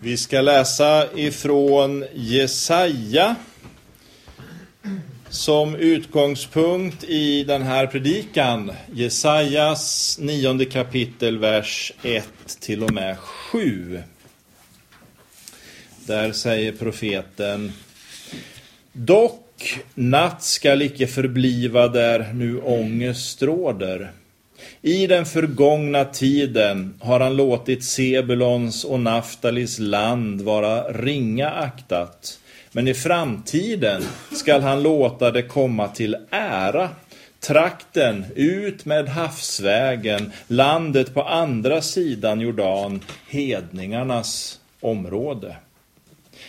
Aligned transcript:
Vi 0.00 0.16
ska 0.16 0.40
läsa 0.40 1.06
ifrån 1.14 2.04
Jesaja 2.14 3.36
som 5.28 5.74
utgångspunkt 5.74 7.04
i 7.04 7.44
den 7.44 7.62
här 7.62 7.86
predikan. 7.86 8.72
Jesajas 8.92 10.18
nionde 10.20 10.64
kapitel, 10.64 11.38
vers 11.38 11.92
1 12.02 12.28
till 12.60 12.82
och 12.82 12.92
med 12.92 13.18
7. 13.18 14.02
Där 16.06 16.32
säger 16.32 16.72
profeten 16.72 17.72
Dock 18.92 19.78
natt 19.94 20.42
skall 20.42 20.82
icke 20.82 21.06
förbliva 21.06 21.88
där 21.88 22.32
nu 22.32 22.60
ångest 22.60 23.42
råder. 23.42 24.12
I 24.82 25.06
den 25.06 25.26
förgångna 25.26 26.04
tiden 26.04 26.94
har 27.00 27.20
han 27.20 27.36
låtit 27.36 27.84
Sebulons 27.84 28.84
och 28.84 29.00
Naftalis 29.00 29.78
land 29.78 30.40
vara 30.40 30.82
ringa 30.82 31.50
aktat. 31.50 32.38
Men 32.72 32.88
i 32.88 32.94
framtiden 32.94 34.02
skall 34.32 34.60
han 34.60 34.82
låta 34.82 35.30
det 35.30 35.42
komma 35.42 35.88
till 35.88 36.16
ära. 36.30 36.88
Trakten 37.40 38.24
ut 38.34 38.84
med 38.84 39.08
havsvägen, 39.08 40.32
landet 40.46 41.14
på 41.14 41.22
andra 41.22 41.82
sidan 41.82 42.40
Jordan, 42.40 43.00
hedningarnas 43.28 44.60
område. 44.80 45.56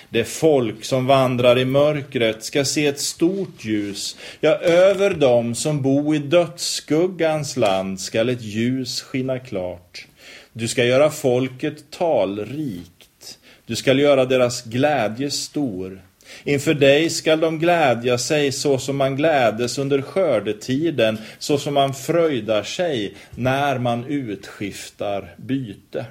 Det 0.09 0.23
folk 0.23 0.85
som 0.85 1.05
vandrar 1.05 1.59
i 1.59 1.65
mörkret 1.65 2.43
ska 2.43 2.65
se 2.65 2.85
ett 2.85 2.99
stort 2.99 3.65
ljus. 3.65 4.17
Ja, 4.39 4.55
över 4.55 5.13
dem 5.13 5.55
som 5.55 5.81
bo 5.81 6.15
i 6.15 6.17
dödsskuggans 6.17 7.57
land 7.57 7.99
skall 7.99 8.29
ett 8.29 8.41
ljus 8.41 9.01
skina 9.01 9.39
klart. 9.39 10.07
Du 10.53 10.67
ska 10.67 10.83
göra 10.83 11.09
folket 11.09 11.91
talrikt. 11.91 13.39
Du 13.65 13.75
skall 13.75 13.99
göra 13.99 14.25
deras 14.25 14.63
glädje 14.63 15.31
stor. 15.31 16.01
Inför 16.43 16.73
dig 16.73 17.09
skall 17.09 17.39
de 17.39 17.59
glädja 17.59 18.17
sig 18.17 18.51
så 18.51 18.77
som 18.77 18.97
man 18.97 19.15
glädes 19.15 19.77
under 19.77 20.01
skördetiden, 20.01 21.17
så 21.39 21.57
som 21.57 21.73
man 21.73 21.93
fröjdar 21.93 22.63
sig 22.63 23.13
när 23.35 23.77
man 23.77 24.05
utskiftar 24.05 25.35
byte. 25.37 26.05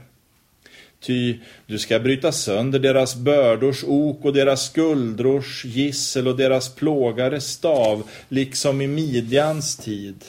Ty 1.01 1.39
du 1.67 1.79
ska 1.79 1.99
bryta 1.99 2.33
sönder 2.33 2.79
deras 2.79 3.17
bördors 3.17 3.85
ok 3.85 4.25
och 4.25 4.33
deras 4.33 4.67
skuldrors 4.67 5.65
gissel 5.65 6.29
och 6.29 6.37
deras 6.37 6.75
plågares 6.75 7.47
stav, 7.47 8.03
liksom 8.29 8.81
i 8.81 8.87
Midjans 8.87 9.77
tid. 9.77 10.25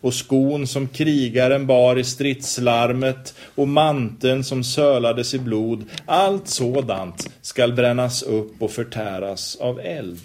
Och 0.00 0.14
skon 0.14 0.66
som 0.66 0.88
krigaren 0.88 1.66
bar 1.66 1.98
i 1.98 2.04
stridslarmet 2.04 3.34
och 3.54 3.68
manteln 3.68 4.44
som 4.44 4.64
sölades 4.64 5.34
i 5.34 5.38
blod, 5.38 5.84
allt 6.06 6.48
sådant 6.48 7.30
skall 7.42 7.72
brännas 7.72 8.22
upp 8.22 8.62
och 8.62 8.70
förtäras 8.70 9.56
av 9.56 9.80
eld. 9.80 10.20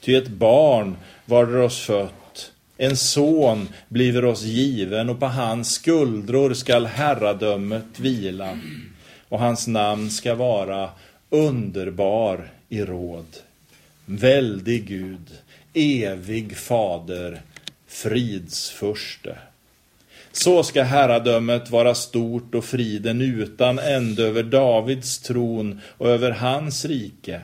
Ty 0.00 0.14
ett 0.14 0.28
barn 0.28 0.96
var 1.24 1.56
oss 1.56 1.80
fött, 1.80 2.23
en 2.76 2.96
son 2.96 3.68
bliver 3.88 4.24
oss 4.24 4.42
given 4.42 5.08
och 5.08 5.20
på 5.20 5.26
hans 5.26 5.72
skuldror 5.72 6.54
skall 6.54 6.86
herradömet 6.86 8.00
vila 8.00 8.58
och 9.28 9.38
hans 9.38 9.66
namn 9.66 10.10
ska 10.10 10.34
vara 10.34 10.90
underbar 11.30 12.50
i 12.68 12.82
råd, 12.82 13.26
väldig 14.06 14.86
Gud, 14.86 15.30
evig 15.74 16.56
fader, 16.56 17.40
fridsförste. 17.86 19.38
Så 20.32 20.62
ska 20.62 20.82
herradömet 20.82 21.70
vara 21.70 21.94
stort 21.94 22.54
och 22.54 22.64
friden 22.64 23.20
utan 23.20 23.78
ände 23.78 24.22
över 24.22 24.42
Davids 24.42 25.18
tron 25.18 25.80
och 25.98 26.08
över 26.08 26.30
hans 26.30 26.84
rike. 26.84 27.40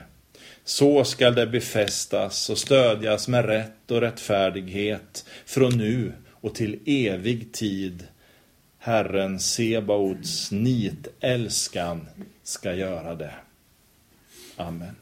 Så 0.71 1.03
skall 1.03 1.35
det 1.35 1.47
befästas 1.47 2.49
och 2.49 2.57
stödjas 2.57 3.27
med 3.27 3.45
rätt 3.45 3.91
och 3.91 4.01
rättfärdighet 4.01 5.25
från 5.45 5.77
nu 5.77 6.13
och 6.31 6.55
till 6.55 6.79
evig 6.85 7.51
tid. 7.51 8.07
Herren 8.77 9.39
Sebaots 9.39 10.51
nitälskan 10.51 12.07
ska 12.43 12.73
göra 12.73 13.15
det. 13.15 13.33
Amen. 14.55 14.95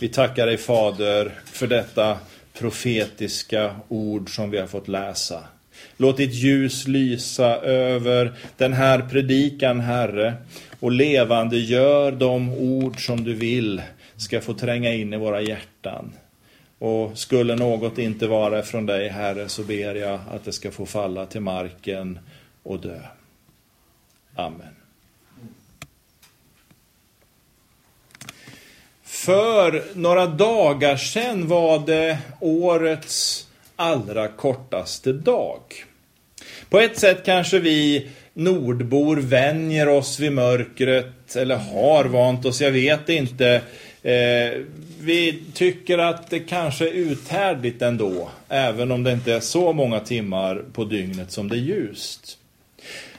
Vi 0.00 0.08
tackar 0.08 0.46
dig 0.46 0.58
Fader 0.58 1.40
för 1.44 1.66
detta 1.66 2.18
profetiska 2.52 3.76
ord 3.88 4.34
som 4.34 4.50
vi 4.50 4.58
har 4.58 4.66
fått 4.66 4.88
läsa. 4.88 5.44
Låt 6.02 6.16
ditt 6.16 6.34
ljus 6.34 6.88
lysa 6.88 7.56
över 7.56 8.32
den 8.56 8.72
här 8.72 9.02
predikan, 9.10 9.80
Herre, 9.80 10.34
och 10.80 10.92
levande 10.92 11.56
gör 11.56 12.12
de 12.12 12.52
ord 12.52 13.06
som 13.06 13.24
du 13.24 13.34
vill 13.34 13.82
ska 14.16 14.40
få 14.40 14.54
tränga 14.54 14.94
in 14.94 15.12
i 15.12 15.16
våra 15.16 15.40
hjärtan. 15.40 16.12
Och 16.78 17.18
skulle 17.18 17.56
något 17.56 17.98
inte 17.98 18.26
vara 18.26 18.62
från 18.62 18.86
dig, 18.86 19.08
Herre, 19.08 19.48
så 19.48 19.62
ber 19.62 19.94
jag 19.94 20.20
att 20.30 20.44
det 20.44 20.52
ska 20.52 20.70
få 20.70 20.86
falla 20.86 21.26
till 21.26 21.40
marken 21.40 22.18
och 22.62 22.80
dö. 22.80 23.00
Amen. 24.34 24.74
För 29.02 29.82
några 29.94 30.26
dagar 30.26 30.96
sedan 30.96 31.48
var 31.48 31.86
det 31.86 32.18
årets 32.40 33.48
allra 33.76 34.28
kortaste 34.28 35.12
dag. 35.12 35.62
På 36.70 36.80
ett 36.80 36.98
sätt 36.98 37.24
kanske 37.24 37.58
vi 37.58 38.08
nordbor 38.34 39.16
vänjer 39.16 39.88
oss 39.88 40.20
vid 40.20 40.32
mörkret, 40.32 41.36
eller 41.36 41.56
har 41.56 42.04
vant 42.04 42.44
oss, 42.44 42.60
jag 42.60 42.70
vet 42.70 43.08
inte. 43.08 43.62
Eh, 44.02 44.60
vi 45.00 45.42
tycker 45.54 45.98
att 45.98 46.30
det 46.30 46.38
kanske 46.38 46.88
är 46.88 46.92
uthärdligt 46.92 47.82
ändå, 47.82 48.30
även 48.48 48.92
om 48.92 49.02
det 49.02 49.12
inte 49.12 49.32
är 49.32 49.40
så 49.40 49.72
många 49.72 50.00
timmar 50.00 50.64
på 50.72 50.84
dygnet 50.84 51.30
som 51.30 51.48
det 51.48 51.56
är 51.56 51.60
ljust. 51.60 52.38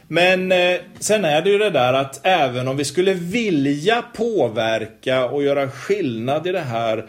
Men 0.08 0.52
eh, 0.52 0.80
sen 1.00 1.26
är 1.26 1.42
det 1.42 1.50
ju 1.50 1.58
det 1.58 1.70
där 1.70 1.94
att 1.94 2.26
även 2.26 2.68
om 2.68 2.78
vi 2.78 2.86
skulle 2.86 3.14
vilja 3.14 4.02
påverka 4.02 5.26
och 5.26 5.44
göra 5.44 5.72
skillnad 5.72 6.48
i 6.48 6.52
det 6.52 6.60
här 6.60 7.06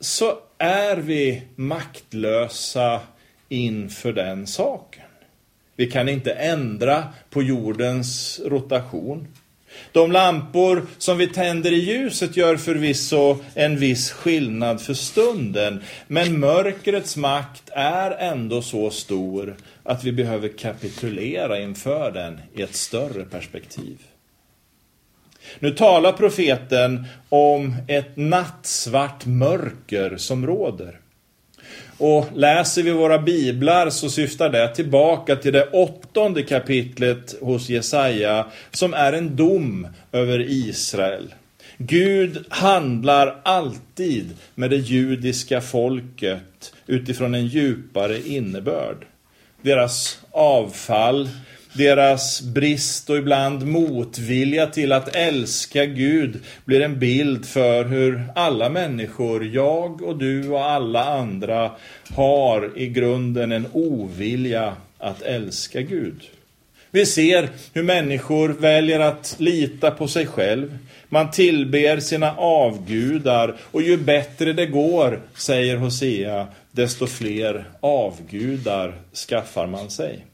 så 0.00 0.38
är 0.58 0.96
vi 0.96 1.42
maktlösa 1.56 3.00
inför 3.48 4.12
den 4.12 4.46
saken. 4.46 5.02
Vi 5.76 5.86
kan 5.86 6.08
inte 6.08 6.32
ändra 6.32 7.04
på 7.30 7.42
jordens 7.42 8.40
rotation. 8.44 9.28
De 9.92 10.12
lampor 10.12 10.86
som 10.98 11.18
vi 11.18 11.26
tänder 11.26 11.72
i 11.72 11.76
ljuset 11.76 12.36
gör 12.36 12.56
förvisso 12.56 13.36
en 13.54 13.78
viss 13.78 14.10
skillnad 14.10 14.80
för 14.80 14.94
stunden. 14.94 15.82
Men 16.06 16.40
mörkrets 16.40 17.16
makt 17.16 17.70
är 17.72 18.10
ändå 18.10 18.62
så 18.62 18.90
stor 18.90 19.56
att 19.82 20.04
vi 20.04 20.12
behöver 20.12 20.48
kapitulera 20.48 21.60
inför 21.60 22.10
den 22.10 22.40
i 22.54 22.62
ett 22.62 22.74
större 22.74 23.24
perspektiv. 23.24 23.98
Nu 25.58 25.70
talar 25.70 26.12
profeten 26.12 27.04
om 27.28 27.76
ett 27.88 28.16
nattsvart 28.16 29.26
mörker 29.26 30.16
som 30.16 30.46
råder. 30.46 30.98
Och 31.98 32.26
läser 32.34 32.82
vi 32.82 32.90
våra 32.90 33.18
biblar 33.18 33.90
så 33.90 34.10
syftar 34.10 34.48
det 34.48 34.74
tillbaka 34.74 35.36
till 35.36 35.52
det 35.52 35.68
åttonde 35.72 36.42
kapitlet 36.42 37.34
hos 37.40 37.68
Jesaja 37.68 38.46
som 38.70 38.94
är 38.94 39.12
en 39.12 39.36
dom 39.36 39.88
över 40.12 40.40
Israel. 40.48 41.34
Gud 41.76 42.44
handlar 42.48 43.40
alltid 43.42 44.30
med 44.54 44.70
det 44.70 44.76
judiska 44.76 45.60
folket 45.60 46.74
utifrån 46.86 47.34
en 47.34 47.46
djupare 47.46 48.28
innebörd. 48.28 49.06
Deras 49.62 50.18
avfall, 50.30 51.28
deras 51.72 52.42
brist 52.42 53.10
och 53.10 53.16
ibland 53.16 53.66
motvilja 53.66 54.66
till 54.66 54.92
att 54.92 55.16
älska 55.16 55.84
Gud 55.84 56.40
blir 56.64 56.80
en 56.80 56.98
bild 56.98 57.46
för 57.46 57.84
hur 57.84 58.24
alla 58.34 58.68
människor, 58.68 59.44
jag 59.44 60.02
och 60.02 60.18
du 60.18 60.48
och 60.48 60.64
alla 60.64 61.04
andra, 61.04 61.70
har 62.10 62.70
i 62.76 62.86
grunden 62.86 63.52
en 63.52 63.66
ovilja 63.72 64.76
att 64.98 65.22
älska 65.22 65.80
Gud. 65.80 66.22
Vi 66.90 67.06
ser 67.06 67.48
hur 67.72 67.82
människor 67.82 68.48
väljer 68.48 69.00
att 69.00 69.36
lita 69.38 69.90
på 69.90 70.08
sig 70.08 70.26
själv. 70.26 70.78
Man 71.08 71.30
tillber 71.30 72.00
sina 72.00 72.34
avgudar 72.36 73.56
och 73.70 73.82
ju 73.82 73.96
bättre 73.96 74.52
det 74.52 74.66
går, 74.66 75.20
säger 75.34 75.76
Hosea, 75.76 76.46
desto 76.70 77.06
fler 77.06 77.64
avgudar 77.80 78.94
skaffar 79.28 79.66
man 79.66 79.90
sig. 79.90 80.24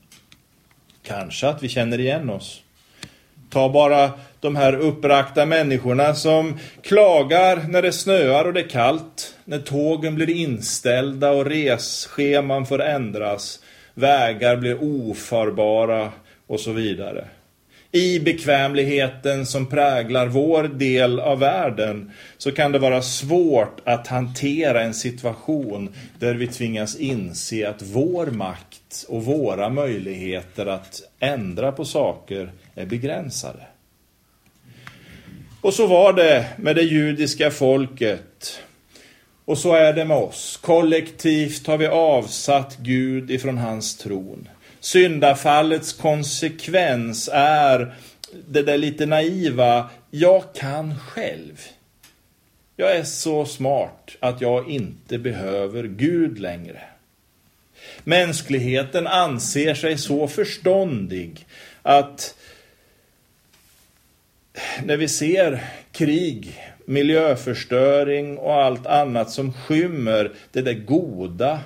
Kanske 1.08 1.49
att 1.49 1.62
vi 1.62 1.69
känner 1.69 2.00
igen 2.00 2.31
oss. 2.31 2.62
Ta 3.50 3.69
bara 3.69 4.10
de 4.40 4.56
här 4.56 4.76
upprakta 4.76 5.46
människorna 5.46 6.14
som 6.14 6.58
klagar 6.82 7.64
när 7.69 7.82
det 7.82 7.93
snöar 7.93 8.44
och 8.44 8.52
det 8.52 8.60
är 8.60 8.69
kallt, 8.69 9.34
när 9.44 9.58
tågen 9.58 10.14
blir 10.14 10.31
inställda 10.31 11.31
och 11.31 11.46
resscheman 11.46 12.66
får 12.66 12.82
ändras, 12.82 13.60
vägar 13.94 14.56
blir 14.56 14.78
ofarbara 14.82 16.12
och 16.46 16.60
så 16.60 16.72
vidare 16.72 17.25
i 17.93 18.20
bekvämligheten 18.20 19.46
som 19.46 19.67
präglar 19.67 20.26
vår 20.26 20.62
del 20.62 21.20
av 21.20 21.38
världen 21.38 22.11
så 22.38 22.52
kan 22.52 22.73
det 22.73 22.79
vara 22.79 23.02
svårt 23.02 23.81
att 23.85 24.06
hantera 24.06 24.82
en 24.82 24.94
situation 24.94 25.94
där 26.19 26.35
vi 26.35 26.46
tvingas 26.46 26.96
inse 26.96 27.69
att 27.69 27.82
vår 27.82 28.26
makt 28.26 29.05
och 29.08 29.25
våra 29.25 29.69
möjligheter 29.69 30.67
att 30.67 31.02
ändra 31.20 31.73
på 31.73 31.85
saker 31.85 32.50
är 32.75 32.87
begränsade. 32.87 33.67
Och 35.61 35.75
så 35.75 35.87
var 35.87 36.12
det 36.12 36.46
med 36.56 36.76
det 36.76 36.82
judiska 36.82 37.50
folket. 37.50 38.61
Och 39.44 39.58
så 39.58 39.75
är 39.75 39.93
det 39.93 40.05
med 40.05 40.17
oss. 40.17 40.58
Kollektivt 40.62 41.67
har 41.67 41.79
vi 41.79 41.87
avsatt 41.87 42.76
Gud 42.76 43.31
ifrån 43.31 43.58
hans 43.58 43.96
tron. 43.96 44.49
Syndafallets 44.81 45.93
konsekvens 45.93 47.31
är 47.33 47.95
det 48.49 48.63
där 48.63 48.79
lite 48.79 49.07
naiva, 49.07 49.91
jag 50.11 50.55
kan 50.55 50.99
själv. 50.99 51.61
Jag 52.77 52.97
är 52.97 53.05
så 53.05 53.45
smart 53.45 54.17
att 54.21 54.41
jag 54.41 54.71
inte 54.71 55.19
behöver 55.19 55.85
Gud 55.85 56.39
längre. 56.39 56.81
Mänskligheten 58.05 59.07
anser 59.07 59.75
sig 59.75 59.99
så 59.99 60.29
förståndig 60.29 61.47
att 61.83 62.35
när 64.85 64.97
vi 64.97 65.09
ser 65.09 65.65
krig, 65.93 66.61
miljöförstöring 66.85 68.39
och 68.39 68.55
allt 68.55 68.87
annat 68.87 69.31
som 69.31 69.53
skymmer 69.53 70.33
det 70.53 70.63
där 70.63 70.75
goda 70.75 71.61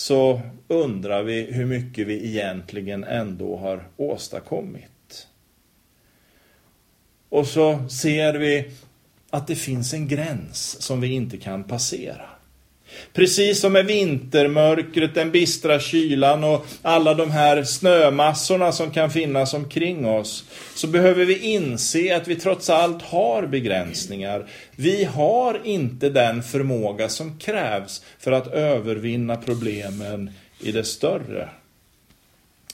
så 0.00 0.40
undrar 0.68 1.22
vi 1.22 1.42
hur 1.42 1.66
mycket 1.66 2.06
vi 2.06 2.26
egentligen 2.26 3.04
ändå 3.04 3.56
har 3.56 3.88
åstadkommit. 3.96 5.26
Och 7.28 7.46
så 7.46 7.88
ser 7.88 8.34
vi 8.34 8.70
att 9.30 9.46
det 9.46 9.54
finns 9.54 9.94
en 9.94 10.08
gräns 10.08 10.82
som 10.82 11.00
vi 11.00 11.08
inte 11.08 11.36
kan 11.36 11.64
passera. 11.64 12.28
Precis 13.12 13.60
som 13.60 13.72
med 13.72 13.86
vintermörkret, 13.86 15.14
den 15.14 15.30
bistra 15.30 15.80
kylan 15.80 16.44
och 16.44 16.66
alla 16.82 17.14
de 17.14 17.30
här 17.30 17.64
snömassorna 17.64 18.72
som 18.72 18.90
kan 18.90 19.10
finnas 19.10 19.54
omkring 19.54 20.06
oss, 20.06 20.44
så 20.74 20.86
behöver 20.86 21.24
vi 21.24 21.38
inse 21.38 22.16
att 22.16 22.28
vi 22.28 22.36
trots 22.36 22.70
allt 22.70 23.02
har 23.02 23.46
begränsningar. 23.46 24.46
Vi 24.76 25.04
har 25.04 25.60
inte 25.64 26.10
den 26.10 26.42
förmåga 26.42 27.08
som 27.08 27.38
krävs 27.38 28.02
för 28.18 28.32
att 28.32 28.46
övervinna 28.46 29.36
problemen 29.36 30.30
i 30.60 30.72
det 30.72 30.84
större. 30.84 31.48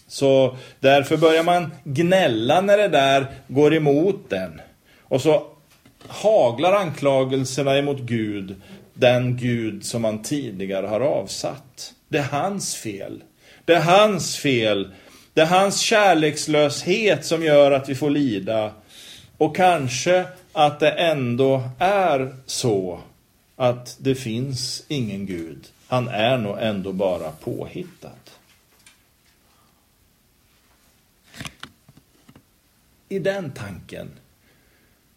Så 0.09 0.57
därför 0.81 1.17
börjar 1.17 1.43
man 1.43 1.71
gnälla 1.85 2.61
när 2.61 2.79
det 2.79 2.89
där 2.89 3.27
går 3.49 3.75
emot 3.75 4.31
den. 4.31 4.61
Och 5.03 5.21
så 5.21 5.56
haglar 6.08 6.73
anklagelserna 6.73 7.79
emot 7.79 8.00
Gud 8.00 8.56
den 8.99 9.37
Gud 9.37 9.85
som 9.85 10.03
man 10.03 10.23
tidigare 10.23 10.87
har 10.87 11.00
avsatt. 11.00 11.94
Det 12.08 12.19
är 12.19 12.23
hans 12.23 12.76
fel. 12.76 13.23
Det 13.64 13.75
är 13.75 13.81
hans 13.81 14.37
fel. 14.37 14.94
Det 15.35 15.41
är 15.41 15.47
hans 15.47 15.81
kärlekslöshet 15.81 17.26
som 17.26 17.43
gör 17.43 17.73
att 17.73 17.88
vi 17.88 17.94
får 17.94 18.11
lida. 18.11 18.73
Och 19.38 19.56
kanske 19.56 20.26
att 20.53 20.81
det 20.81 20.91
ändå 20.91 21.62
är 21.79 22.37
så 22.47 23.00
att 23.56 23.97
det 24.00 24.14
finns 24.14 24.85
ingen 24.88 25.26
Gud. 25.26 25.67
Han 25.87 26.08
är 26.08 26.38
nog 26.38 26.56
ändå 26.61 26.93
bara 26.93 27.31
påhittad. 27.31 28.11
I 33.08 33.19
den 33.19 33.50
tanken 33.50 34.11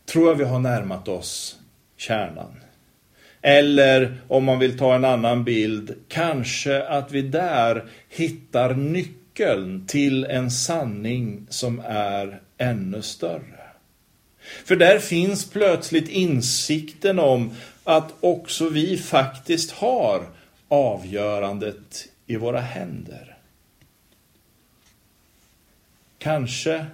tror 0.09 0.27
jag 0.27 0.35
vi 0.35 0.43
har 0.43 0.59
närmat 0.59 1.07
oss 1.07 1.59
kärnan. 1.97 2.55
Eller 3.41 4.17
om 4.27 4.43
man 4.43 4.59
vill 4.59 4.77
ta 4.77 4.95
en 4.95 5.05
annan 5.05 5.43
bild, 5.43 5.95
kanske 6.07 6.83
att 6.83 7.11
vi 7.11 7.21
där 7.21 7.85
hittar 8.09 8.73
nyckeln 8.73 9.87
till 9.87 10.25
en 10.25 10.51
sanning 10.51 11.47
som 11.49 11.81
är 11.85 12.41
ännu 12.57 13.01
större. 13.01 13.59
För 14.65 14.75
där 14.75 14.99
finns 14.99 15.49
plötsligt 15.49 16.09
insikten 16.09 17.19
om 17.19 17.51
att 17.83 18.13
också 18.19 18.69
vi 18.69 18.97
faktiskt 18.97 19.71
har 19.71 20.27
avgörandet 20.67 22.07
i 22.25 22.35
våra 22.35 22.59
händer. 22.59 23.37
Kanske 26.17 26.85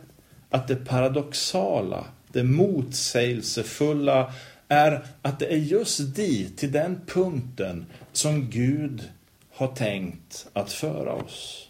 att 0.49 0.67
det 0.67 0.75
paradoxala, 0.75 2.05
det 2.35 2.43
motsägelsefulla 2.43 4.33
är 4.67 5.05
att 5.21 5.39
det 5.39 5.53
är 5.53 5.57
just 5.57 6.15
dit, 6.15 6.57
till 6.57 6.71
den 6.71 7.01
punkten, 7.07 7.85
som 8.11 8.49
Gud 8.49 9.03
har 9.51 9.67
tänkt 9.67 10.47
att 10.53 10.71
föra 10.71 11.13
oss. 11.13 11.67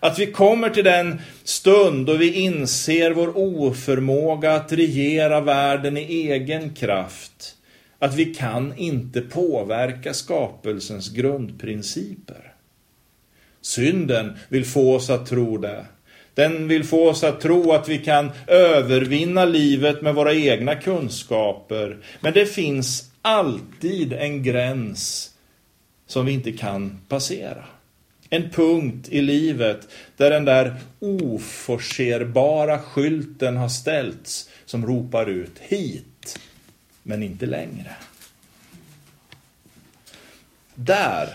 Att 0.00 0.18
vi 0.18 0.26
kommer 0.26 0.70
till 0.70 0.84
den 0.84 1.20
stund 1.44 2.06
då 2.06 2.16
vi 2.16 2.32
inser 2.32 3.10
vår 3.10 3.38
oförmåga 3.38 4.52
att 4.52 4.72
regera 4.72 5.40
världen 5.40 5.96
i 5.96 6.30
egen 6.30 6.74
kraft. 6.74 7.56
Att 7.98 8.14
vi 8.14 8.34
kan 8.34 8.78
inte 8.78 9.20
påverka 9.20 10.14
skapelsens 10.14 11.08
grundprinciper. 11.08 12.54
Synden 13.60 14.32
vill 14.48 14.64
få 14.64 14.94
oss 14.94 15.10
att 15.10 15.26
tro 15.26 15.58
det. 15.58 15.86
Den 16.34 16.68
vill 16.68 16.84
få 16.84 17.08
oss 17.08 17.24
att 17.24 17.40
tro 17.40 17.72
att 17.72 17.88
vi 17.88 17.98
kan 17.98 18.30
övervinna 18.46 19.44
livet 19.44 20.02
med 20.02 20.14
våra 20.14 20.34
egna 20.34 20.74
kunskaper. 20.74 21.98
Men 22.20 22.32
det 22.32 22.46
finns 22.46 23.10
alltid 23.22 24.12
en 24.12 24.42
gräns 24.42 25.30
som 26.06 26.26
vi 26.26 26.32
inte 26.32 26.52
kan 26.52 27.00
passera. 27.08 27.64
En 28.30 28.50
punkt 28.50 29.08
i 29.08 29.22
livet 29.22 29.88
där 30.16 30.30
den 30.30 30.44
där 30.44 30.76
oforcerbara 30.98 32.78
skylten 32.78 33.56
har 33.56 33.68
ställts 33.68 34.50
som 34.64 34.86
ropar 34.86 35.26
ut 35.26 35.58
hit, 35.58 36.38
men 37.02 37.22
inte 37.22 37.46
längre. 37.46 37.96
Där, 40.74 41.28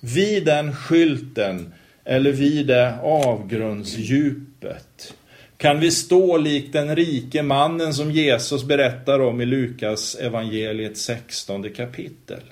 vid 0.00 0.44
den 0.44 0.76
skylten, 0.76 1.74
eller 2.04 2.32
vid 2.32 2.66
det 2.66 2.94
avgrundsdjupet 3.02 5.14
kan 5.56 5.80
vi 5.80 5.90
stå 5.90 6.36
likt 6.36 6.72
den 6.72 6.96
rike 6.96 7.42
mannen 7.42 7.94
som 7.94 8.10
Jesus 8.10 8.64
berättar 8.64 9.20
om 9.20 9.40
i 9.40 9.46
Lukas 9.46 10.14
evangeliet 10.14 10.98
16 10.98 11.70
kapitel. 11.70 12.42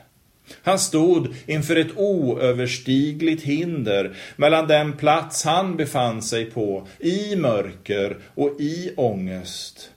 Han 0.62 0.79
stod 0.79 1.35
inför 1.47 1.77
ett 1.77 1.97
oöverstigligt 1.97 3.43
hinder 3.43 4.17
mellan 4.37 4.69
den 4.69 4.93
plats 4.93 5.45
han 5.45 5.77
befann 5.77 6.23
sig 6.23 6.45
på 6.45 6.87
i 6.99 7.37
mörker 7.37 8.17
och 8.35 8.61
i 8.61 8.93
ångest. 8.97 9.91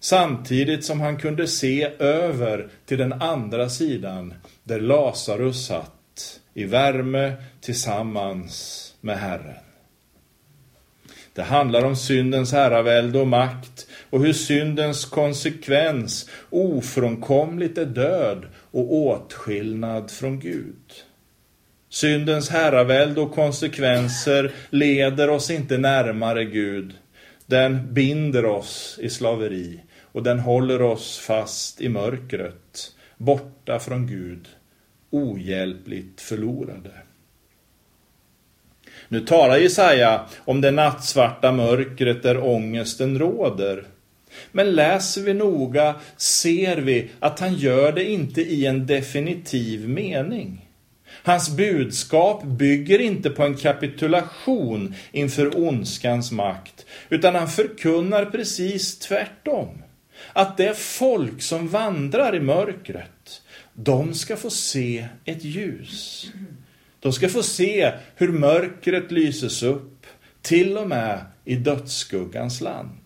Samtidigt 0.00 0.84
som 0.84 1.00
han 1.00 1.16
kunde 1.16 1.46
se 1.46 1.90
över 1.98 2.68
till 2.86 2.98
den 2.98 3.12
andra 3.12 3.68
sidan 3.68 4.34
där 4.64 4.80
Lazarus 4.80 5.66
satt 5.66 6.40
i 6.54 6.64
värme 6.64 7.32
tillsammans 7.60 8.88
med 9.02 9.18
Herren. 9.18 9.54
Det 11.34 11.42
handlar 11.42 11.84
om 11.84 11.96
syndens 11.96 12.52
herravälde 12.52 13.18
och 13.18 13.26
makt 13.26 13.86
och 14.10 14.20
hur 14.20 14.32
syndens 14.32 15.04
konsekvens 15.04 16.30
ofrånkomligt 16.50 17.78
är 17.78 17.86
död 17.86 18.46
och 18.70 18.94
åtskillnad 18.94 20.10
från 20.10 20.40
Gud. 20.40 20.92
Syndens 21.88 22.50
herravälde 22.50 23.20
och 23.20 23.34
konsekvenser 23.34 24.52
leder 24.70 25.30
oss 25.30 25.50
inte 25.50 25.78
närmare 25.78 26.44
Gud. 26.44 26.94
Den 27.46 27.94
binder 27.94 28.44
oss 28.44 28.98
i 29.02 29.10
slaveri 29.10 29.80
och 30.00 30.22
den 30.22 30.38
håller 30.38 30.82
oss 30.82 31.18
fast 31.18 31.80
i 31.80 31.88
mörkret, 31.88 32.92
borta 33.16 33.78
från 33.78 34.06
Gud, 34.06 34.48
ohjälpligt 35.10 36.20
förlorade. 36.20 36.90
Nu 39.08 39.20
talar 39.20 39.56
Jesaja 39.56 40.26
om 40.38 40.60
det 40.60 40.70
nattsvarta 40.70 41.52
mörkret 41.52 42.22
där 42.22 42.44
ångesten 42.44 43.18
råder. 43.18 43.84
Men 44.52 44.72
läser 44.72 45.22
vi 45.22 45.34
noga 45.34 45.94
ser 46.16 46.76
vi 46.76 47.10
att 47.20 47.40
han 47.40 47.54
gör 47.54 47.92
det 47.92 48.04
inte 48.04 48.40
i 48.40 48.66
en 48.66 48.86
definitiv 48.86 49.88
mening. 49.88 50.68
Hans 51.24 51.56
budskap 51.56 52.44
bygger 52.44 52.98
inte 52.98 53.30
på 53.30 53.42
en 53.42 53.56
kapitulation 53.56 54.94
inför 55.12 55.58
ondskans 55.68 56.32
makt, 56.32 56.86
utan 57.08 57.34
han 57.34 57.48
förkunnar 57.48 58.24
precis 58.24 58.98
tvärtom. 58.98 59.82
Att 60.32 60.56
det 60.56 60.78
folk 60.78 61.42
som 61.42 61.68
vandrar 61.68 62.36
i 62.36 62.40
mörkret, 62.40 63.42
de 63.74 64.14
ska 64.14 64.36
få 64.36 64.50
se 64.50 65.08
ett 65.24 65.44
ljus. 65.44 66.26
De 67.02 67.12
ska 67.12 67.28
få 67.28 67.42
se 67.42 67.92
hur 68.16 68.28
mörkret 68.28 69.12
lyses 69.12 69.62
upp, 69.62 70.06
till 70.42 70.78
och 70.78 70.88
med 70.88 71.24
i 71.44 71.56
dödsskuggans 71.56 72.60
land. 72.60 72.98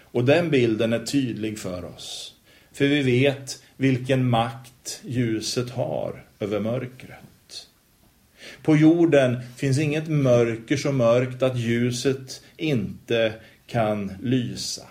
Och 0.00 0.24
den 0.24 0.50
bilden 0.50 0.92
är 0.92 1.06
tydlig 1.06 1.58
för 1.58 1.84
oss. 1.84 2.34
För 2.72 2.86
vi 2.86 3.02
vet 3.02 3.62
vilken 3.76 4.30
makt 4.30 5.00
ljuset 5.04 5.70
har 5.70 6.24
över 6.40 6.60
mörkret. 6.60 7.66
På 8.62 8.76
jorden 8.76 9.40
finns 9.56 9.78
inget 9.78 10.08
mörker 10.08 10.76
så 10.76 10.92
mörkt 10.92 11.42
att 11.42 11.58
ljuset 11.58 12.42
inte 12.56 13.32
kan 13.66 14.12
lysa. 14.22 14.82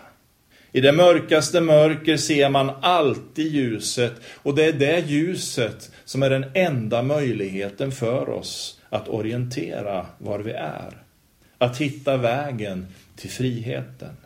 I 0.71 0.81
det 0.81 0.91
mörkaste 0.91 1.61
mörker 1.61 2.17
ser 2.17 2.49
man 2.49 2.69
alltid 2.81 3.51
ljuset 3.51 4.13
och 4.33 4.55
det 4.55 4.65
är 4.65 4.73
det 4.73 4.99
ljuset 4.99 5.91
som 6.07 6.23
är 6.23 6.29
den 6.29 6.45
enda 6.53 7.01
möjligheten 7.01 7.91
för 7.91 8.29
oss 8.29 8.81
att 8.89 9.07
orientera 9.07 10.05
var 10.17 10.39
vi 10.39 10.51
är. 10.51 10.97
Att 11.57 11.77
hitta 11.77 12.17
vägen 12.17 12.87
till 13.15 13.29
friheten. 13.29 14.17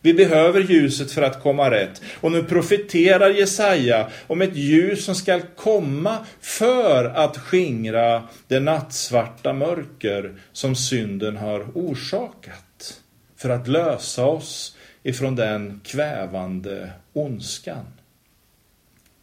Vi 0.00 0.14
behöver 0.14 0.60
ljuset 0.60 1.12
för 1.12 1.22
att 1.22 1.42
komma 1.42 1.70
rätt. 1.70 2.02
Och 2.20 2.32
nu 2.32 2.44
profeterar 2.44 3.30
Jesaja 3.30 4.10
om 4.26 4.42
ett 4.42 4.56
ljus 4.56 5.04
som 5.04 5.14
ska 5.14 5.40
komma 5.56 6.18
för 6.40 7.04
att 7.04 7.38
skingra 7.38 8.22
det 8.48 8.60
nattsvarta 8.60 9.52
mörker 9.52 10.34
som 10.52 10.74
synden 10.74 11.36
har 11.36 11.66
orsakat. 11.74 13.00
För 13.36 13.50
att 13.50 13.68
lösa 13.68 14.24
oss 14.26 14.76
ifrån 15.02 15.36
den 15.36 15.80
kvävande 15.84 16.90
ondskan. 17.12 17.86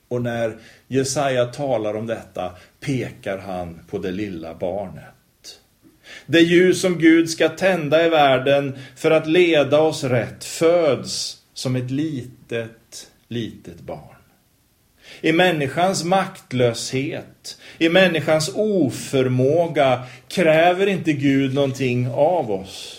Och 0.10 0.22
när 0.22 0.58
Jesaja 0.88 1.46
talar 1.46 1.94
om 1.96 2.08
detta 2.08 2.52
pekar 2.80 3.38
han 3.38 3.80
på 3.90 3.98
det 3.98 4.12
lilla 4.12 4.56
barnet. 4.56 5.60
Det 6.26 6.40
ljus 6.40 6.82
som 6.82 7.00
Gud 7.00 7.30
ska 7.30 7.50
tända 7.50 8.06
i 8.06 8.10
världen 8.10 8.78
för 8.96 9.12
att 9.12 9.28
leda 9.28 9.80
oss 9.80 10.04
rätt 10.04 10.44
föds 10.44 11.38
som 11.54 11.76
ett 11.76 11.92
litet, 11.92 13.08
litet 13.28 13.80
barn. 13.80 14.16
I 15.22 15.32
människans 15.32 16.04
maktlöshet, 16.04 17.58
i 17.78 17.90
människans 17.90 18.52
oförmåga 18.56 20.04
kräver 20.28 20.88
inte 20.88 21.14
Gud 21.14 21.54
någonting 21.54 22.10
av 22.10 22.52
oss. 22.52 22.99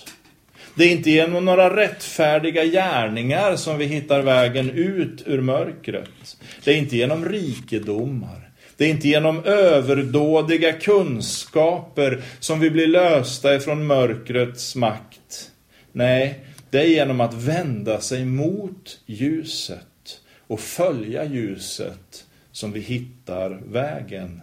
Det 0.75 0.85
är 0.85 0.93
inte 0.93 1.11
genom 1.11 1.45
några 1.45 1.77
rättfärdiga 1.77 2.65
gärningar 2.65 3.57
som 3.57 3.79
vi 3.79 3.85
hittar 3.85 4.23
vägen 4.23 4.71
ut 4.71 5.23
ur 5.27 5.41
mörkret. 5.41 6.37
Det 6.65 6.71
är 6.71 6.77
inte 6.77 6.97
genom 6.97 7.25
rikedomar. 7.25 8.51
Det 8.77 8.85
är 8.85 8.91
inte 8.91 9.09
genom 9.09 9.45
överdådiga 9.45 10.73
kunskaper 10.73 12.23
som 12.41 12.61
vi 12.61 12.71
blir 12.71 12.87
lösta 12.87 13.55
ifrån 13.55 13.87
mörkrets 13.87 14.77
makt. 14.77 15.51
Nej, 15.93 16.45
det 16.71 16.79
är 16.79 16.87
genom 16.87 17.21
att 17.21 17.35
vända 17.35 18.01
sig 18.01 18.25
mot 18.25 19.01
ljuset 19.07 20.21
och 20.47 20.61
följa 20.61 21.25
ljuset 21.25 22.25
som 22.53 22.73
vi 22.73 22.81
hittar 22.81 23.61
vägen. 23.67 24.41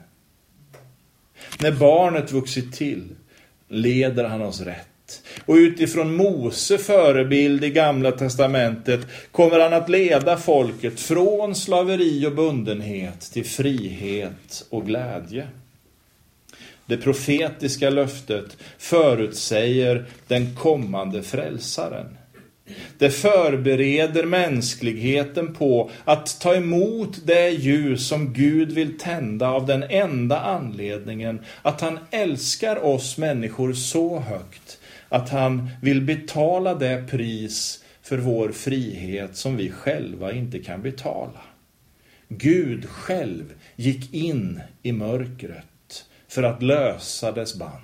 När 1.59 1.71
barnet 1.71 2.31
vuxit 2.31 2.73
till 2.73 3.15
leder 3.67 4.23
han 4.23 4.41
oss 4.41 4.61
rätt. 4.61 4.96
Och 5.45 5.55
utifrån 5.55 6.15
Mose 6.15 6.77
förebild 6.77 7.63
i 7.63 7.69
Gamla 7.69 8.11
Testamentet 8.11 8.99
kommer 9.31 9.59
han 9.59 9.73
att 9.73 9.89
leda 9.89 10.37
folket 10.37 10.99
från 10.99 11.55
slaveri 11.55 12.25
och 12.25 12.35
bundenhet 12.35 13.21
till 13.21 13.45
frihet 13.45 14.65
och 14.69 14.85
glädje. 14.85 15.47
Det 16.85 16.97
profetiska 16.97 17.89
löftet 17.89 18.57
förutsäger 18.77 20.05
den 20.27 20.55
kommande 20.55 21.23
frälsaren. 21.23 22.17
Det 22.97 23.09
förbereder 23.09 24.25
mänskligheten 24.25 25.53
på 25.53 25.89
att 26.05 26.41
ta 26.41 26.55
emot 26.55 27.17
det 27.25 27.49
ljus 27.49 28.07
som 28.07 28.33
Gud 28.33 28.71
vill 28.71 28.97
tända 28.97 29.49
av 29.49 29.65
den 29.65 29.83
enda 29.83 30.39
anledningen 30.39 31.39
att 31.61 31.81
han 31.81 31.99
älskar 32.11 32.85
oss 32.85 33.17
människor 33.17 33.73
så 33.73 34.19
högt 34.19 34.79
att 35.09 35.29
han 35.29 35.69
vill 35.81 36.01
betala 36.01 36.75
det 36.75 37.05
pris 37.09 37.83
för 38.01 38.17
vår 38.17 38.51
frihet 38.51 39.35
som 39.35 39.57
vi 39.57 39.71
själva 39.71 40.31
inte 40.31 40.59
kan 40.59 40.81
betala. 40.81 41.41
Gud 42.29 42.89
själv 42.89 43.53
gick 43.75 44.13
in 44.13 44.61
i 44.83 44.91
mörkret 44.91 46.05
för 46.27 46.43
att 46.43 46.63
lösa 46.63 47.31
dess 47.31 47.55
band. 47.55 47.83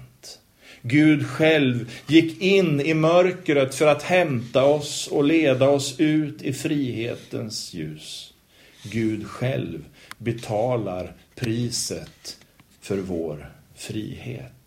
Gud 0.81 1.27
själv 1.27 1.91
gick 2.07 2.41
in 2.41 2.81
i 2.81 2.93
mörkret 2.93 3.75
för 3.75 3.87
att 3.87 4.03
hämta 4.03 4.63
oss 4.63 5.07
och 5.07 5.23
leda 5.23 5.69
oss 5.69 5.99
ut 5.99 6.41
i 6.41 6.53
frihetens 6.53 7.73
ljus. 7.73 8.33
Gud 8.83 9.27
själv 9.27 9.85
betalar 10.17 11.13
priset 11.35 12.37
för 12.81 12.97
vår 12.97 13.51
frihet. 13.75 14.62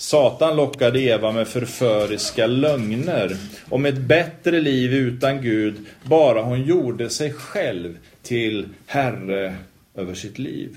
Satan 0.00 0.56
lockade 0.56 1.00
Eva 1.00 1.32
med 1.32 1.48
förföriska 1.48 2.46
lögner. 2.46 3.36
Om 3.68 3.86
ett 3.86 3.98
bättre 3.98 4.60
liv 4.60 4.94
utan 4.94 5.42
Gud, 5.42 5.76
bara 6.02 6.42
hon 6.42 6.62
gjorde 6.62 7.10
sig 7.10 7.32
själv 7.32 7.98
till 8.22 8.68
herre 8.86 9.56
över 9.94 10.14
sitt 10.14 10.38
liv. 10.38 10.76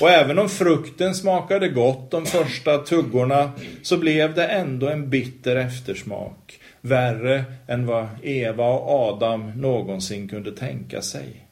Och 0.00 0.10
även 0.10 0.38
om 0.38 0.48
frukten 0.48 1.14
smakade 1.14 1.68
gott 1.68 2.10
de 2.10 2.26
första 2.26 2.78
tuggorna 2.78 3.52
så 3.82 3.96
blev 3.96 4.34
det 4.34 4.46
ändå 4.46 4.88
en 4.88 5.10
bitter 5.10 5.56
eftersmak, 5.56 6.60
värre 6.80 7.44
än 7.66 7.86
vad 7.86 8.06
Eva 8.22 8.68
och 8.68 8.90
Adam 8.90 9.52
någonsin 9.56 10.28
kunde 10.28 10.52
tänka 10.52 11.02
sig 11.02 11.49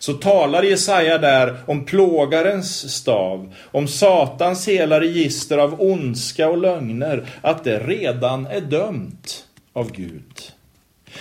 så 0.00 0.12
talar 0.12 0.62
Jesaja 0.62 1.18
där 1.18 1.56
om 1.66 1.84
plågarens 1.84 2.94
stav, 2.94 3.54
om 3.64 3.88
Satans 3.88 4.68
hela 4.68 5.00
register 5.00 5.58
av 5.58 5.80
ondska 5.80 6.48
och 6.48 6.58
lögner, 6.58 7.26
att 7.40 7.64
det 7.64 7.78
redan 7.78 8.46
är 8.46 8.60
dömt 8.60 9.44
av 9.72 9.92
Gud. 9.92 10.52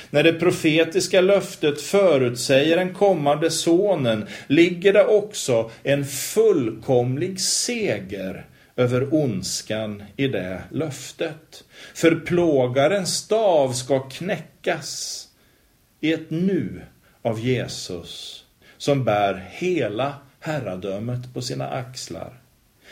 När 0.09 0.23
det 0.23 0.33
profetiska 0.33 1.21
löftet 1.21 1.81
förutsäger 1.81 2.77
den 2.77 2.93
kommande 2.93 3.51
sonen 3.51 4.27
ligger 4.47 4.93
det 4.93 5.05
också 5.05 5.71
en 5.83 6.05
fullkomlig 6.05 7.39
seger 7.39 8.45
över 8.75 9.13
ondskan 9.13 10.03
i 10.15 10.27
det 10.27 10.61
löftet. 10.71 11.63
För 11.93 12.15
plågarens 12.15 13.15
stav 13.15 13.73
ska 13.73 13.99
knäckas 13.99 15.27
i 15.99 16.13
ett 16.13 16.29
nu 16.29 16.81
av 17.21 17.39
Jesus 17.39 18.45
som 18.79 19.03
bär 19.03 19.45
hela 19.49 20.13
herradömet 20.39 21.33
på 21.33 21.41
sina 21.41 21.69
axlar. 21.69 22.33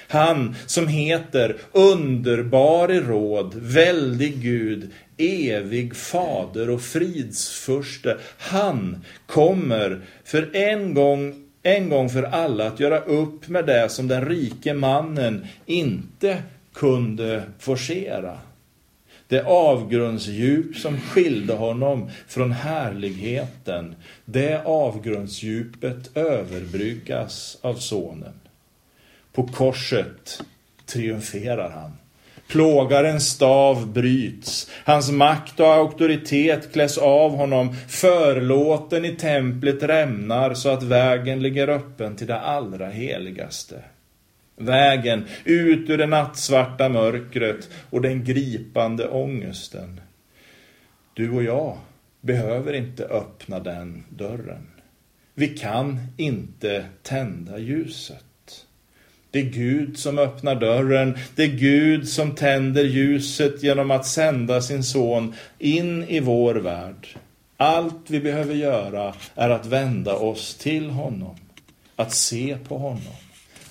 Han 0.08 0.56
som 0.66 0.88
heter 0.88 1.58
underbar 1.72 2.92
i 2.92 3.00
råd, 3.00 3.56
väldig 3.56 4.42
Gud, 4.42 4.92
evig 5.18 5.96
fader 5.96 6.70
och 6.70 6.82
fridsförste. 6.82 8.18
Han 8.38 9.06
kommer 9.26 10.02
för 10.24 10.56
en 10.56 10.94
gång, 10.94 11.36
en 11.64 11.90
gång 11.90 12.10
för 12.10 12.24
alla 12.24 12.68
att 12.68 12.80
göra 12.80 13.00
upp 13.00 13.48
med 13.48 13.66
det 13.66 13.90
som 13.90 14.08
den 14.08 14.26
rike 14.26 14.74
mannen 14.74 15.48
inte 15.66 16.44
kunde 16.74 17.44
forcera. 17.60 18.38
Det 19.28 19.44
avgrundsdjup 19.46 20.76
som 20.76 21.00
skilde 21.00 21.54
honom 21.54 22.10
från 22.28 22.52
härligheten, 22.52 23.96
det 24.26 24.62
avgrundsdjupet 24.66 26.18
överbryggas 26.18 27.58
av 27.62 27.76
sonen. 27.76 28.34
På 29.34 29.48
korset 29.48 30.44
triumferar 30.86 31.70
han. 31.70 31.92
Plågarens 32.48 33.30
stav 33.30 33.88
bryts, 33.94 34.70
hans 34.84 35.12
makt 35.12 35.60
och 35.60 35.74
auktoritet 35.74 36.74
kläs 36.74 36.98
av 36.98 37.36
honom, 37.36 37.76
förlåten 37.88 39.06
i 39.06 39.16
templet 39.16 39.84
rämnar 39.84 40.54
så 40.54 40.70
att 40.70 40.84
vägen 40.84 41.42
ligger 41.42 41.68
öppen 41.68 42.16
till 42.16 42.28
det 42.28 42.40
allra 42.40 42.90
heligaste. 42.90 43.84
Vägen 44.60 45.26
ut 45.46 45.90
ur 45.90 45.98
det 45.98 46.08
nattsvarta 46.08 46.90
mörkret 46.90 47.70
och 47.90 48.02
den 48.02 48.24
gripande 48.24 49.08
ångesten. 49.08 50.02
Du 51.14 51.32
och 51.32 51.44
jag 51.44 51.78
behöver 52.22 52.74
inte 52.74 53.06
öppna 53.06 53.60
den 53.60 54.04
dörren. 54.10 54.68
Vi 55.34 55.48
kan 55.48 56.00
inte 56.18 56.86
tända 57.04 57.58
ljuset. 57.58 58.66
Det 59.32 59.40
är 59.40 59.44
Gud 59.44 59.98
som 59.98 60.18
öppnar 60.18 60.56
dörren. 60.56 61.18
Det 61.36 61.44
är 61.44 61.58
Gud 61.58 62.08
som 62.08 62.36
tänder 62.36 62.84
ljuset 62.84 63.64
genom 63.64 63.92
att 63.92 64.06
sända 64.06 64.62
sin 64.62 64.84
son 64.84 65.34
in 65.60 66.04
i 66.04 66.20
vår 66.20 66.56
värld. 66.56 67.08
Allt 67.58 68.10
vi 68.10 68.20
behöver 68.20 68.56
göra 68.56 69.14
är 69.36 69.50
att 69.50 69.66
vända 69.66 70.14
oss 70.14 70.56
till 70.56 70.90
honom. 70.90 71.36
Att 71.96 72.14
se 72.14 72.58
på 72.68 72.78
honom 72.78 73.27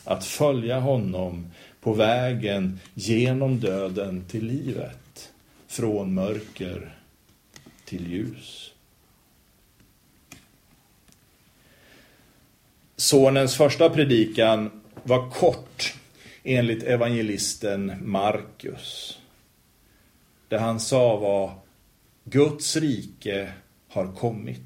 att 0.07 0.25
följa 0.25 0.81
honom 0.81 1.51
på 1.81 1.93
vägen 1.93 2.81
genom 2.95 3.61
döden 3.61 4.25
till 4.29 4.47
livet, 4.47 5.33
från 5.67 6.15
mörker 6.15 6.95
till 7.85 8.13
ljus. 8.13 8.73
Sonens 12.97 13.57
första 13.57 13.91
predikan 13.91 14.83
var 15.03 15.31
kort 15.31 15.95
enligt 16.45 16.83
evangelisten 16.83 17.93
Markus. 18.03 19.19
Det 20.49 20.59
han 20.59 20.81
sa 20.81 21.17
var 21.17 21.55
Guds 22.25 22.77
rike 22.77 23.53
har 23.89 24.13
kommit. 24.13 24.66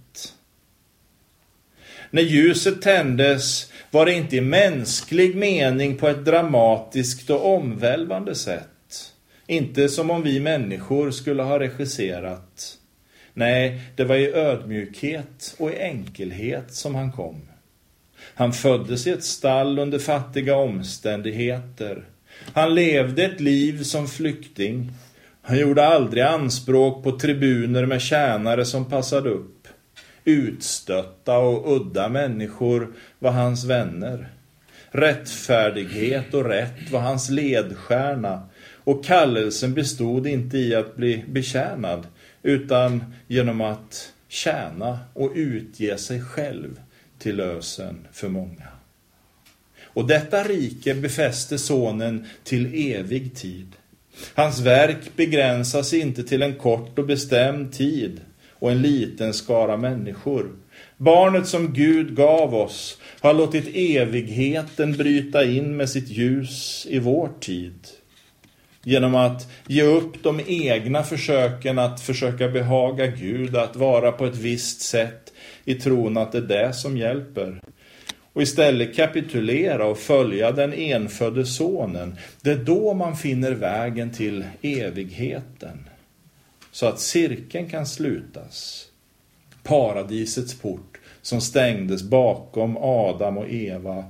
När 2.11 2.23
ljuset 2.23 2.83
tändes 2.83 3.73
var 3.91 4.07
det 4.07 4.13
inte 4.13 4.37
i 4.37 4.41
mänsklig 4.41 5.37
mening 5.37 5.97
på 5.97 6.09
ett 6.09 6.25
dramatiskt 6.25 7.31
och 7.31 7.55
omvälvande 7.55 8.35
sätt. 8.35 8.67
Inte 9.47 9.89
som 9.89 10.11
om 10.11 10.23
vi 10.23 10.41
människor 10.41 11.11
skulle 11.11 11.43
ha 11.43 11.59
regisserat. 11.59 12.77
Nej, 13.35 13.81
det 13.97 14.05
var 14.05 14.17
i 14.17 14.33
ödmjukhet 14.33 15.55
och 15.59 15.71
i 15.71 15.81
enkelhet 15.81 16.75
som 16.75 16.95
han 16.95 17.13
kom. 17.13 17.41
Han 18.35 18.53
föddes 18.53 19.07
i 19.07 19.11
ett 19.11 19.25
stall 19.25 19.79
under 19.79 19.99
fattiga 19.99 20.57
omständigheter. 20.57 22.05
Han 22.53 22.75
levde 22.75 23.25
ett 23.25 23.41
liv 23.41 23.83
som 23.83 24.09
flykting. 24.09 24.93
Han 25.43 25.59
gjorde 25.59 25.87
aldrig 25.87 26.23
anspråk 26.23 27.05
på 27.05 27.19
tribuner 27.19 27.87
med 27.87 28.03
tjänare 28.03 28.65
som 28.65 28.85
passade 28.85 29.31
upp. 29.31 29.60
Utstötta 30.31 31.39
och 31.39 31.77
udda 31.77 32.09
människor 32.09 32.93
var 33.19 33.31
hans 33.31 33.65
vänner. 33.65 34.29
Rättfärdighet 34.91 36.35
och 36.35 36.45
rätt 36.45 36.91
var 36.91 37.01
hans 37.01 37.31
ledstjärna 37.31 38.49
och 38.85 39.05
kallelsen 39.05 39.75
bestod 39.75 40.27
inte 40.27 40.59
i 40.59 40.75
att 40.75 40.97
bli 40.97 41.25
betjänad 41.29 42.07
utan 42.43 43.05
genom 43.27 43.61
att 43.61 44.13
tjäna 44.29 44.99
och 45.15 45.33
utge 45.35 45.99
sig 45.99 46.23
själv 46.23 46.81
till 47.19 47.37
lösen 47.37 48.07
för 48.13 48.29
många. 48.29 48.69
Och 49.83 50.07
detta 50.07 50.43
rike 50.43 50.95
befäste 50.95 51.59
sonen 51.59 52.27
till 52.45 52.95
evig 52.95 53.35
tid. 53.35 53.77
Hans 54.35 54.61
verk 54.61 55.17
begränsas 55.17 55.93
inte 55.93 56.23
till 56.23 56.43
en 56.43 56.55
kort 56.55 56.99
och 56.99 57.07
bestämd 57.07 57.73
tid 57.73 58.21
och 58.61 58.71
en 58.71 58.83
liten 58.83 59.35
skara 59.35 59.77
människor. 59.77 60.51
Barnet 60.97 61.47
som 61.47 61.73
Gud 61.73 62.17
gav 62.17 62.55
oss 62.55 62.99
har 63.21 63.35
låtit 63.35 63.69
evigheten 63.75 64.93
bryta 64.93 65.45
in 65.45 65.77
med 65.77 65.91
sitt 65.91 66.09
ljus 66.09 66.87
i 66.91 66.99
vår 66.99 67.31
tid. 67.41 67.89
Genom 68.85 69.15
att 69.15 69.53
ge 69.67 69.83
upp 69.83 70.23
de 70.23 70.41
egna 70.47 71.03
försöken 71.03 71.79
att 71.79 72.01
försöka 72.01 72.49
behaga 72.49 73.07
Gud, 73.07 73.57
att 73.57 73.77
vara 73.77 74.13
på 74.13 74.27
ett 74.27 74.37
visst 74.37 74.81
sätt 74.81 75.33
i 75.65 75.75
tron 75.75 76.17
att 76.17 76.33
det 76.33 76.39
är 76.39 76.43
det 76.43 76.73
som 76.73 76.97
hjälper. 76.97 77.61
Och 78.33 78.43
istället 78.43 78.97
kapitulera 78.97 79.87
och 79.87 79.99
följa 79.99 80.53
den 80.53 80.73
enfödde 80.73 81.47
sonen. 81.47 82.17
Det 82.43 82.51
är 82.51 82.57
då 82.57 82.95
man 82.95 83.17
finner 83.17 83.53
vägen 83.53 84.11
till 84.11 84.45
evigheten. 84.63 85.90
Så 86.71 86.87
att 86.87 87.01
cirkeln 87.01 87.69
kan 87.69 87.87
slutas. 87.87 88.87
Paradisets 89.63 90.55
port 90.61 91.01
som 91.23 91.41
stängdes 91.41 92.03
bakom 92.03 92.77
Adam 92.77 93.39
och 93.39 93.51
Eva 93.51 94.05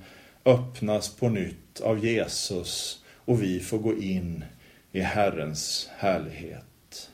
öppnas 0.44 1.08
på 1.08 1.28
nytt 1.28 1.80
av 1.80 2.04
Jesus 2.04 3.04
och 3.24 3.42
vi 3.42 3.60
får 3.60 3.78
gå 3.78 3.94
in 3.94 4.44
i 4.92 5.00
Herrens 5.00 5.90
härlighet. 5.96 7.10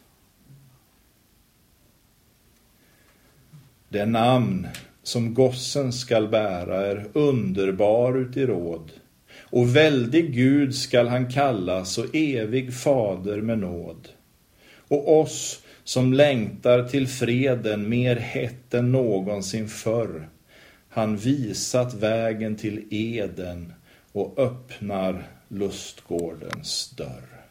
Det 3.89 4.07
namn 4.07 4.69
som 5.03 5.35
gossen 5.35 5.93
skall 5.93 6.29
bära 6.29 6.87
är 6.87 7.07
underbar 7.13 8.19
uti 8.19 8.47
råd 8.47 8.91
och 9.39 9.77
väldig 9.77 10.35
Gud 10.35 10.75
skall 10.75 11.09
han 11.09 11.33
kallas 11.33 11.99
och 11.99 12.15
evig 12.15 12.75
fader 12.75 13.41
med 13.41 13.59
nåd. 13.59 14.09
Och 14.89 15.21
oss 15.21 15.63
som 15.85 16.13
längtar 16.13 16.89
till 16.89 17.09
freden 17.09 17.89
mer 17.89 18.17
hett 18.17 18.75
än 18.75 18.93
någonsin 18.93 19.69
förr 19.69 20.29
han 20.97 21.17
visat 21.17 21.95
vägen 21.95 22.57
till 22.57 22.85
Eden 22.91 23.73
och 24.13 24.39
öppnar 24.39 25.27
lustgårdens 25.49 26.91
dörr. 26.91 27.45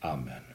Amen. 0.00 0.49